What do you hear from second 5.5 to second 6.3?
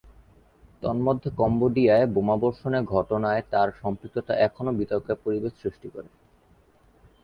সৃষ্টি করে।